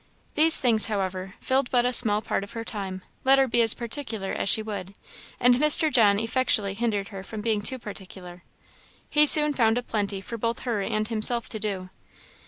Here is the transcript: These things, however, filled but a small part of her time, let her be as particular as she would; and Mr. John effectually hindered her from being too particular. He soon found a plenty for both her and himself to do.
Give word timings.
These 0.33 0.59
things, 0.59 0.87
however, 0.87 1.35
filled 1.39 1.69
but 1.69 1.85
a 1.85 1.93
small 1.93 2.23
part 2.23 2.43
of 2.43 2.53
her 2.53 2.63
time, 2.65 3.03
let 3.23 3.37
her 3.37 3.47
be 3.47 3.61
as 3.61 3.75
particular 3.75 4.33
as 4.33 4.49
she 4.49 4.63
would; 4.63 4.95
and 5.39 5.53
Mr. 5.53 5.93
John 5.93 6.19
effectually 6.19 6.73
hindered 6.73 7.09
her 7.09 7.21
from 7.21 7.41
being 7.41 7.61
too 7.61 7.77
particular. 7.77 8.41
He 9.11 9.27
soon 9.27 9.53
found 9.53 9.77
a 9.77 9.83
plenty 9.83 10.19
for 10.19 10.39
both 10.39 10.61
her 10.61 10.81
and 10.81 11.07
himself 11.07 11.47
to 11.49 11.59
do. 11.59 11.91